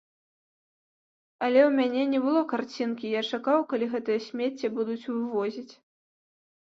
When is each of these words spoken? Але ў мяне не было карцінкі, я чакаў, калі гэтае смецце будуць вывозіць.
Але 1.47 1.59
ў 1.65 1.71
мяне 1.79 2.03
не 2.13 2.21
было 2.27 2.41
карцінкі, 2.53 3.11
я 3.15 3.21
чакаў, 3.35 3.59
калі 3.73 3.85
гэтае 3.93 4.15
смецце 4.29 4.67
будуць 4.79 5.09
вывозіць. 5.13 5.67